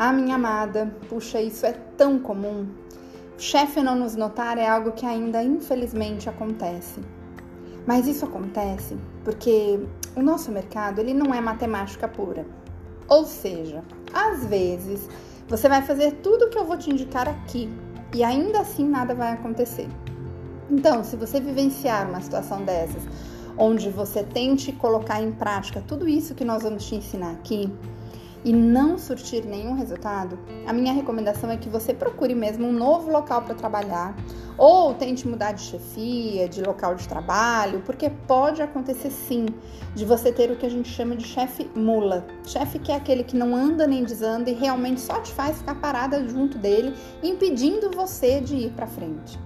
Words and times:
Ah, 0.00 0.12
minha 0.12 0.36
amada, 0.36 0.94
puxa, 1.08 1.42
isso 1.42 1.66
é 1.66 1.72
tão 1.72 2.20
comum. 2.20 2.68
Chefe 3.36 3.82
não 3.82 3.96
nos 3.96 4.14
notar 4.14 4.56
é 4.56 4.64
algo 4.64 4.92
que 4.92 5.04
ainda 5.04 5.42
infelizmente 5.42 6.28
acontece. 6.28 7.00
Mas 7.84 8.06
isso 8.06 8.24
acontece 8.24 8.96
porque 9.24 9.80
o 10.14 10.22
nosso 10.22 10.52
mercado 10.52 11.00
ele 11.00 11.12
não 11.12 11.34
é 11.34 11.40
matemática 11.40 12.06
pura. 12.06 12.46
Ou 13.08 13.24
seja, 13.24 13.82
às 14.14 14.46
vezes 14.46 15.08
você 15.48 15.68
vai 15.68 15.82
fazer 15.82 16.12
tudo 16.22 16.44
o 16.44 16.48
que 16.48 16.58
eu 16.58 16.64
vou 16.64 16.78
te 16.78 16.90
indicar 16.90 17.28
aqui 17.28 17.68
e 18.14 18.22
ainda 18.22 18.60
assim 18.60 18.88
nada 18.88 19.16
vai 19.16 19.32
acontecer. 19.32 19.88
Então, 20.70 21.02
se 21.02 21.16
você 21.16 21.40
vivenciar 21.40 22.08
uma 22.08 22.20
situação 22.20 22.62
dessas, 22.62 23.02
onde 23.56 23.90
você 23.90 24.22
tente 24.22 24.70
colocar 24.70 25.20
em 25.20 25.32
prática 25.32 25.82
tudo 25.84 26.06
isso 26.06 26.36
que 26.36 26.44
nós 26.44 26.62
vamos 26.62 26.86
te 26.86 26.94
ensinar 26.94 27.32
aqui, 27.32 27.68
e 28.44 28.52
não 28.52 28.98
surtir 28.98 29.44
nenhum 29.44 29.74
resultado, 29.74 30.38
a 30.66 30.72
minha 30.72 30.92
recomendação 30.92 31.50
é 31.50 31.56
que 31.56 31.68
você 31.68 31.92
procure 31.92 32.34
mesmo 32.34 32.66
um 32.66 32.72
novo 32.72 33.10
local 33.10 33.42
para 33.42 33.54
trabalhar 33.54 34.16
ou 34.56 34.94
tente 34.94 35.26
mudar 35.26 35.52
de 35.52 35.62
chefia, 35.62 36.48
de 36.48 36.62
local 36.62 36.94
de 36.94 37.06
trabalho, 37.06 37.82
porque 37.86 38.10
pode 38.26 38.60
acontecer 38.60 39.10
sim 39.10 39.46
de 39.94 40.04
você 40.04 40.32
ter 40.32 40.50
o 40.50 40.56
que 40.56 40.66
a 40.66 40.70
gente 40.70 40.88
chama 40.88 41.16
de 41.16 41.24
chefe 41.24 41.70
mula. 41.74 42.26
Chefe 42.44 42.78
que 42.78 42.90
é 42.90 42.96
aquele 42.96 43.22
que 43.22 43.36
não 43.36 43.54
anda 43.54 43.86
nem 43.86 44.04
desanda 44.04 44.50
e 44.50 44.54
realmente 44.54 45.00
só 45.00 45.20
te 45.20 45.32
faz 45.32 45.58
ficar 45.58 45.76
parada 45.76 46.26
junto 46.28 46.58
dele, 46.58 46.94
impedindo 47.22 47.90
você 47.90 48.40
de 48.40 48.56
ir 48.56 48.70
para 48.72 48.86
frente. 48.86 49.38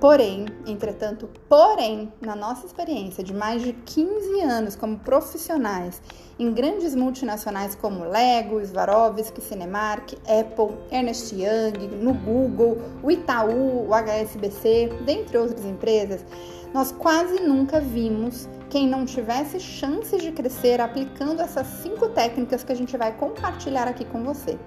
Porém, 0.00 0.46
entretanto, 0.66 1.28
porém, 1.46 2.10
na 2.22 2.34
nossa 2.34 2.64
experiência 2.64 3.22
de 3.22 3.34
mais 3.34 3.60
de 3.60 3.74
15 3.74 4.40
anos 4.40 4.74
como 4.74 4.98
profissionais 4.98 6.00
em 6.38 6.50
grandes 6.54 6.94
multinacionais 6.94 7.74
como 7.74 8.04
Lego, 8.04 8.64
Swarovski, 8.64 9.42
Cinemark, 9.42 10.14
Apple, 10.26 10.74
Ernest 10.90 11.34
Young, 11.34 11.96
no 12.02 12.14
Google, 12.14 12.78
o 13.02 13.10
Itaú, 13.10 13.86
o 13.86 13.94
HSBC, 13.94 14.90
dentre 15.04 15.36
outras 15.36 15.66
empresas, 15.66 16.24
nós 16.72 16.92
quase 16.92 17.38
nunca 17.42 17.78
vimos 17.78 18.48
quem 18.70 18.88
não 18.88 19.04
tivesse 19.04 19.60
chances 19.60 20.22
de 20.22 20.32
crescer 20.32 20.80
aplicando 20.80 21.42
essas 21.42 21.66
cinco 21.82 22.08
técnicas 22.08 22.64
que 22.64 22.72
a 22.72 22.76
gente 22.76 22.96
vai 22.96 23.12
compartilhar 23.12 23.86
aqui 23.86 24.06
com 24.06 24.24
você. 24.24 24.58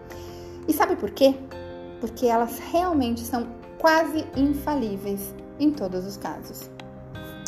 E 0.67 0.73
sabe 0.73 0.95
por 0.95 1.09
quê? 1.09 1.33
Porque 1.99 2.27
elas 2.27 2.59
realmente 2.59 3.21
são 3.21 3.62
quase 3.83 4.25
infalíveis 4.37 5.35
em 5.59 5.69
todos 5.69 6.05
os 6.05 6.15
casos. 6.15 6.71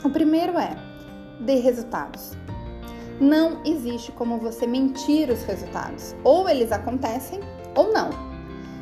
O 0.03 0.09
primeiro 0.09 0.57
é: 0.57 0.75
dê 1.39 1.55
resultados. 1.61 2.33
Não 3.21 3.61
existe 3.63 4.11
como 4.11 4.37
você 4.37 4.67
mentir 4.67 5.29
os 5.29 5.45
resultados. 5.45 6.13
Ou 6.25 6.49
eles 6.49 6.73
acontecem 6.73 7.39
ou 7.73 7.93
não. 7.93 8.09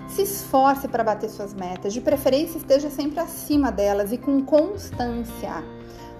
Se 0.07 0.23
esforce 0.23 0.87
para 0.87 1.03
bater 1.03 1.29
suas 1.29 1.53
metas, 1.53 1.93
de 1.93 2.01
preferência 2.01 2.57
esteja 2.57 2.89
sempre 2.89 3.19
acima 3.19 3.71
delas 3.71 4.11
e 4.11 4.17
com 4.17 4.43
constância. 4.43 5.63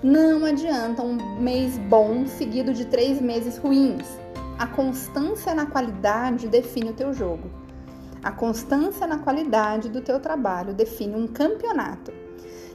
Não 0.03 0.45
adianta 0.45 1.01
um 1.01 1.17
mês 1.41 1.79
bom 1.79 2.27
seguido 2.27 2.75
de 2.75 2.85
três 2.85 3.19
meses 3.19 3.57
ruins. 3.57 4.05
A 4.59 4.67
constância 4.67 5.55
na 5.55 5.65
qualidade 5.65 6.47
define 6.47 6.91
o 6.91 6.93
teu 6.93 7.11
jogo. 7.11 7.62
A 8.23 8.31
constância 8.31 9.05
na 9.05 9.19
qualidade 9.19 9.89
do 9.89 9.99
teu 9.99 10.17
trabalho 10.17 10.73
define 10.73 11.13
um 11.13 11.27
campeonato. 11.27 12.13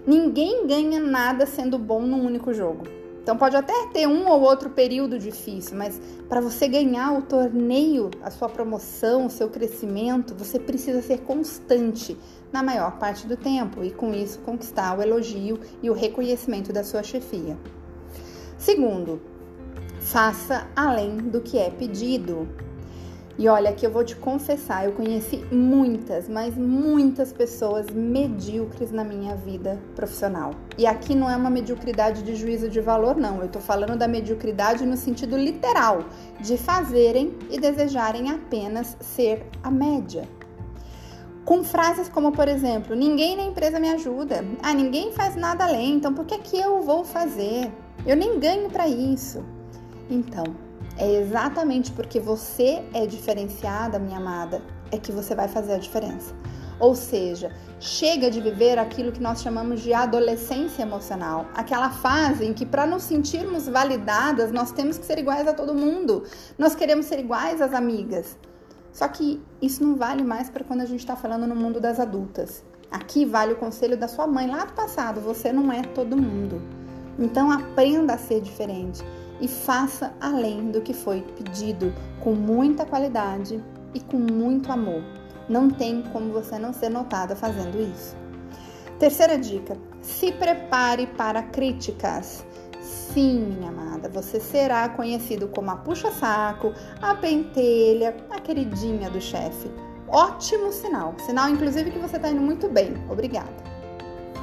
Ninguém 0.06 0.66
ganha 0.66 1.00
nada 1.00 1.46
sendo 1.46 1.78
bom 1.78 2.02
num 2.02 2.27
único 2.27 2.52
jogo. 2.52 2.84
Então 3.22 3.36
pode 3.36 3.56
até 3.56 3.72
ter 3.92 4.06
um 4.06 4.26
ou 4.28 4.41
outro 4.42 4.70
período 4.70 5.19
difícil, 5.19 5.76
mas 5.76 6.00
para 6.28 6.41
você 6.41 6.66
ganhar 6.66 7.12
o 7.12 7.22
torneio, 7.22 8.10
a 8.22 8.30
sua 8.30 8.48
promoção, 8.48 9.26
o 9.26 9.30
seu 9.30 9.48
crescimento, 9.48 10.34
você 10.34 10.58
precisa 10.58 11.02
ser 11.02 11.20
constante 11.20 12.16
na 12.50 12.62
maior 12.62 12.98
parte 12.98 13.26
do 13.26 13.36
tempo 13.36 13.84
e 13.84 13.91
com 13.91 14.15
isso 14.15 14.38
conquistar 14.41 14.98
o 14.98 15.03
elogio 15.03 15.60
e 15.82 15.91
o 15.91 15.94
reconhecimento 15.94 16.72
da 16.72 16.82
sua 16.82 17.03
chefia. 17.03 17.56
Segundo, 18.56 19.20
faça 20.00 20.66
além 20.75 21.16
do 21.16 21.41
que 21.41 21.59
é 21.59 21.70
pedido. 21.70 22.48
E 23.38 23.47
olha, 23.47 23.72
que 23.72 23.87
eu 23.87 23.91
vou 23.93 24.03
te 24.03 24.16
confessar, 24.16 24.84
eu 24.84 24.93
conheci 24.93 25.44
muitas, 25.53 26.28
mas 26.28 26.56
muitas 26.56 27.32
pessoas 27.32 27.87
medíocres 27.87 28.91
na 28.91 29.04
minha 29.04 29.37
vida 29.37 29.78
profissional. 29.94 30.50
E 30.76 30.84
aqui 30.84 31.15
não 31.15 31.31
é 31.31 31.37
uma 31.37 31.48
mediocridade 31.48 32.25
de 32.25 32.34
juízo 32.34 32.69
de 32.69 32.81
valor, 32.81 33.15
não. 33.15 33.41
Eu 33.41 33.47
tô 33.47 33.60
falando 33.60 33.97
da 33.97 34.09
mediocridade 34.09 34.84
no 34.84 34.97
sentido 34.97 35.37
literal, 35.37 36.04
de 36.41 36.59
fazerem 36.59 37.32
e 37.48 37.60
desejarem 37.60 38.28
apenas 38.28 38.97
ser 39.00 39.47
a 39.62 39.71
média. 39.71 40.28
Com 41.44 41.62
frases 41.62 42.09
como, 42.09 42.32
por 42.32 42.48
exemplo, 42.48 42.97
ninguém 42.97 43.37
na 43.37 43.44
empresa 43.44 43.78
me 43.78 43.88
ajuda. 43.88 44.44
Ah, 44.60 44.75
ninguém 44.75 45.12
faz 45.12 45.37
nada 45.37 45.62
além, 45.62 45.94
então 45.94 46.12
por 46.12 46.25
que, 46.25 46.38
que 46.38 46.59
eu 46.59 46.82
vou 46.82 47.04
fazer? 47.04 47.71
Eu 48.04 48.16
nem 48.16 48.41
ganho 48.41 48.69
para 48.69 48.88
isso. 48.88 49.44
Então, 50.10 50.67
é 50.97 51.21
exatamente 51.21 51.93
porque 51.93 52.19
você 52.19 52.82
é 52.94 53.06
diferenciada, 53.06 53.99
minha 53.99 54.19
amada, 54.19 54.62
é 54.91 54.99
que 54.99 55.12
você 55.12 55.34
vai 55.34 55.49
fazer 55.49 55.75
a 55.75 55.78
diferença. 55.78 56.34
Ou 56.81 56.94
seja, 56.94 57.53
chega 57.81 58.31
de 58.31 58.41
viver 58.41 58.78
aquilo 58.78 59.10
que 59.10 59.21
nós 59.21 59.43
chamamos 59.43 59.81
de 59.81 59.93
adolescência 59.93 60.82
emocional, 60.82 61.47
aquela 61.54 61.91
fase 61.91 62.47
em 62.47 62.53
que 62.53 62.65
para 62.65 62.87
nos 62.87 63.03
sentirmos 63.03 63.69
validadas, 63.69 64.53
nós 64.53 64.71
temos 64.71 64.97
que 64.97 65.04
ser 65.04 65.19
iguais 65.19 65.48
a 65.48 65.53
todo 65.53 65.75
mundo. 65.75 66.22
Nós 66.56 66.75
queremos 66.75 67.06
ser 67.06 67.19
iguais 67.19 67.60
às 67.60 67.75
amigas. 67.75 68.38
Só 68.93 69.09
que 69.09 69.43
isso 69.60 69.82
não 69.82 69.97
vale 69.97 70.22
mais 70.22 70.48
para 70.48 70.65
quando 70.65 70.81
a 70.81 70.87
gente 70.87 71.00
está 71.00 71.16
falando 71.16 71.47
no 71.47 71.54
mundo 71.54 71.81
das 71.81 72.00
adultas. 72.00 72.65
Aqui 72.91 73.25
vale 73.25 73.53
o 73.53 73.56
conselho 73.56 73.97
da 73.97 74.09
sua 74.09 74.27
mãe 74.27 74.47
lá 74.47 74.65
do 74.65 74.72
passado: 74.72 75.21
você 75.21 75.53
não 75.53 75.71
é 75.72 75.82
todo 75.82 76.16
mundo. 76.16 76.62
Então 77.19 77.50
aprenda 77.50 78.15
a 78.15 78.19
ser 78.19 78.41
diferente 78.41 79.04
e 79.41 79.49
faça 79.49 80.12
além 80.21 80.71
do 80.71 80.81
que 80.81 80.93
foi 80.93 81.22
pedido, 81.22 81.93
com 82.21 82.32
muita 82.32 82.84
qualidade 82.84 83.62
e 83.94 84.00
com 84.00 84.19
muito 84.19 84.71
amor. 84.72 85.03
Não 85.49 85.71
tem 85.71 86.03
como 86.12 86.32
você 86.32 86.59
não 86.59 86.72
ser 86.72 86.91
notada 86.91 87.34
fazendo 87.34 87.81
isso. 87.81 88.16
Terceira 88.98 89.38
dica: 89.38 89.77
se 90.03 90.32
prepare 90.32 91.06
para 91.06 91.43
críticas. 91.43 92.44
Sim, 92.81 93.56
minha 93.59 93.71
amada, 93.71 94.09
você 94.09 94.38
será 94.38 94.88
conhecido 94.88 95.48
como 95.48 95.71
a 95.71 95.77
puxa-saco, 95.77 96.72
a 97.00 97.15
pentelha, 97.15 98.16
a 98.31 98.41
queridinha 98.41 99.10
do 99.10 99.21
chefe. 99.21 99.71
Ótimo 100.09 100.72
sinal, 100.72 101.15
sinal 101.19 101.48
inclusive 101.48 101.91
que 101.91 101.98
você 101.98 102.16
está 102.16 102.31
indo 102.31 102.41
muito 102.41 102.69
bem. 102.69 102.94
Obrigada. 103.10 103.69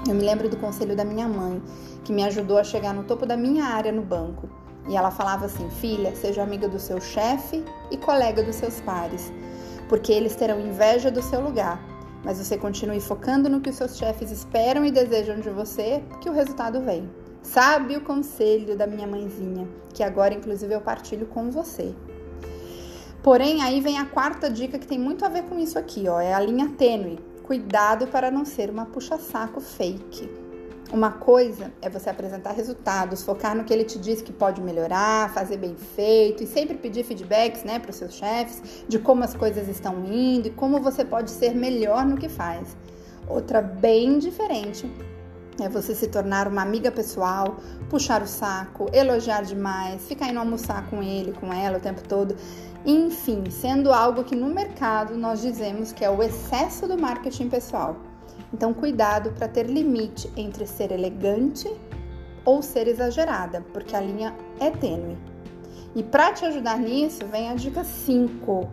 Eu 0.07 0.13
me 0.13 0.23
lembro 0.23 0.47
do 0.47 0.57
conselho 0.57 0.95
da 0.95 1.03
minha 1.03 1.27
mãe, 1.27 1.61
que 2.03 2.13
me 2.13 2.23
ajudou 2.23 2.57
a 2.57 2.63
chegar 2.63 2.93
no 2.93 3.03
topo 3.03 3.25
da 3.25 3.35
minha 3.35 3.65
área 3.65 3.91
no 3.91 4.03
banco. 4.03 4.47
E 4.87 4.95
ela 4.95 5.11
falava 5.11 5.45
assim: 5.45 5.69
filha, 5.69 6.15
seja 6.15 6.43
amiga 6.43 6.67
do 6.67 6.79
seu 6.79 6.99
chefe 7.01 7.63
e 7.91 7.97
colega 7.97 8.43
dos 8.43 8.55
seus 8.55 8.79
pares, 8.81 9.31
porque 9.89 10.11
eles 10.11 10.35
terão 10.35 10.59
inveja 10.59 11.09
do 11.09 11.21
seu 11.21 11.41
lugar. 11.41 11.79
Mas 12.23 12.39
você 12.39 12.57
continue 12.57 12.99
focando 12.99 13.49
no 13.49 13.61
que 13.61 13.69
os 13.69 13.75
seus 13.75 13.97
chefes 13.97 14.31
esperam 14.31 14.83
e 14.83 14.91
desejam 14.91 15.39
de 15.39 15.49
você, 15.49 16.03
que 16.21 16.29
o 16.29 16.33
resultado 16.33 16.81
vem. 16.81 17.09
Sabe 17.43 17.95
o 17.95 18.01
conselho 18.01 18.75
da 18.75 18.87
minha 18.87 19.05
mãezinha, 19.05 19.67
que 19.93 20.01
agora 20.01 20.33
inclusive 20.33 20.73
eu 20.73 20.81
partilho 20.81 21.27
com 21.27 21.51
você. 21.51 21.93
Porém, 23.21 23.61
aí 23.61 23.79
vem 23.81 23.99
a 23.99 24.05
quarta 24.05 24.49
dica 24.49 24.79
que 24.79 24.87
tem 24.87 24.99
muito 24.99 25.23
a 25.25 25.29
ver 25.29 25.43
com 25.43 25.57
isso 25.59 25.77
aqui, 25.77 26.07
ó, 26.07 26.19
é 26.19 26.33
a 26.33 26.39
linha 26.39 26.69
tênue. 26.77 27.19
Cuidado 27.43 28.07
para 28.07 28.31
não 28.31 28.43
ser 28.43 28.71
uma 28.71 28.87
puxa-saco 28.87 29.61
fake. 29.61 30.44
Uma 30.93 31.11
coisa 31.11 31.73
é 31.81 31.89
você 31.89 32.09
apresentar 32.09 32.51
resultados, 32.51 33.23
focar 33.23 33.55
no 33.55 33.63
que 33.63 33.73
ele 33.73 33.83
te 33.83 33.97
diz 33.97 34.21
que 34.21 34.31
pode 34.31 34.61
melhorar, 34.61 35.33
fazer 35.33 35.57
bem 35.57 35.75
feito 35.75 36.43
e 36.43 36.47
sempre 36.47 36.77
pedir 36.77 37.03
feedbacks 37.03 37.63
né, 37.63 37.79
para 37.79 37.89
os 37.89 37.95
seus 37.95 38.13
chefes 38.13 38.85
de 38.87 38.99
como 38.99 39.23
as 39.23 39.33
coisas 39.33 39.67
estão 39.67 40.05
indo 40.05 40.47
e 40.47 40.51
como 40.51 40.79
você 40.79 41.03
pode 41.03 41.31
ser 41.31 41.55
melhor 41.55 42.05
no 42.05 42.17
que 42.17 42.29
faz. 42.29 42.77
Outra 43.27 43.61
bem 43.61 44.19
diferente 44.19 44.89
é 45.59 45.67
você 45.67 45.95
se 45.95 46.07
tornar 46.07 46.47
uma 46.47 46.61
amiga 46.61 46.91
pessoal, 46.91 47.57
puxar 47.89 48.21
o 48.21 48.27
saco, 48.27 48.87
elogiar 48.93 49.41
demais, 49.41 50.07
ficar 50.07 50.29
indo 50.29 50.39
almoçar 50.39 50.87
com 50.89 51.01
ele, 51.01 51.31
com 51.31 51.51
ela 51.51 51.79
o 51.79 51.81
tempo 51.81 52.07
todo. 52.07 52.35
Enfim, 52.85 53.49
sendo 53.49 53.91
algo 53.91 54.23
que 54.23 54.35
no 54.35 54.53
mercado 54.53 55.17
nós 55.17 55.41
dizemos 55.41 55.91
que 55.91 56.05
é 56.05 56.09
o 56.09 56.21
excesso 56.21 56.87
do 56.87 56.97
marketing 56.97 57.49
pessoal. 57.49 57.97
Então, 58.53 58.73
cuidado 58.73 59.31
para 59.31 59.47
ter 59.47 59.65
limite 59.65 60.31
entre 60.37 60.65
ser 60.65 60.91
elegante 60.91 61.69
ou 62.45 62.61
ser 62.61 62.87
exagerada, 62.87 63.65
porque 63.73 63.95
a 63.95 63.99
linha 63.99 64.35
é 64.59 64.69
tênue. 64.69 65.17
E 65.95 66.03
para 66.03 66.33
te 66.33 66.45
ajudar 66.45 66.77
nisso, 66.77 67.25
vem 67.25 67.49
a 67.49 67.55
dica 67.55 67.83
5. 67.83 68.69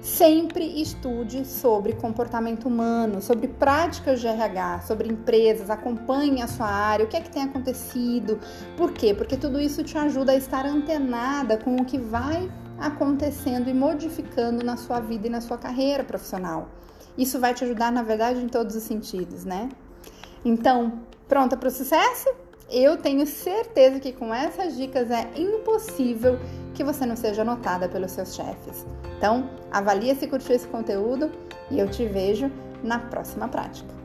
Sempre 0.00 0.82
estude 0.82 1.46
sobre 1.46 1.92
comportamento 1.92 2.66
humano, 2.66 3.22
sobre 3.22 3.46
práticas 3.46 4.20
de 4.20 4.26
RH, 4.26 4.80
sobre 4.80 5.08
empresas, 5.08 5.70
acompanhe 5.70 6.42
a 6.42 6.48
sua 6.48 6.66
área, 6.66 7.04
o 7.04 7.08
que 7.08 7.16
é 7.16 7.20
que 7.20 7.30
tem 7.30 7.44
acontecido. 7.44 8.40
Por 8.76 8.92
quê? 8.92 9.14
Porque 9.14 9.36
tudo 9.36 9.60
isso 9.60 9.84
te 9.84 9.96
ajuda 9.96 10.32
a 10.32 10.36
estar 10.36 10.66
antenada 10.66 11.56
com 11.56 11.76
o 11.76 11.84
que 11.84 11.98
vai 11.98 12.50
acontecendo 12.80 13.70
e 13.70 13.74
modificando 13.74 14.64
na 14.64 14.76
sua 14.76 14.98
vida 14.98 15.28
e 15.28 15.30
na 15.30 15.40
sua 15.40 15.56
carreira 15.56 16.02
profissional. 16.02 16.68
Isso 17.16 17.38
vai 17.38 17.54
te 17.54 17.64
ajudar, 17.64 17.92
na 17.92 18.02
verdade, 18.02 18.40
em 18.40 18.48
todos 18.48 18.74
os 18.74 18.82
sentidos, 18.82 19.44
né? 19.44 19.68
Então, 20.44 21.00
pronta 21.28 21.56
para 21.56 21.68
o 21.68 21.70
sucesso? 21.70 22.28
Eu 22.70 22.96
tenho 22.96 23.26
certeza 23.26 24.00
que 24.00 24.12
com 24.12 24.32
essas 24.32 24.76
dicas 24.76 25.10
é 25.10 25.28
impossível 25.36 26.38
que 26.74 26.82
você 26.82 27.04
não 27.04 27.16
seja 27.16 27.44
notada 27.44 27.88
pelos 27.88 28.12
seus 28.12 28.34
chefes. 28.34 28.86
Então, 29.18 29.50
avalie 29.70 30.14
se 30.14 30.26
curtiu 30.26 30.56
esse 30.56 30.66
conteúdo 30.66 31.30
e 31.70 31.78
eu 31.78 31.90
te 31.90 32.06
vejo 32.06 32.50
na 32.82 32.98
próxima 32.98 33.46
prática. 33.46 34.01